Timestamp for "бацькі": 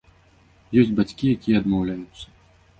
1.01-1.31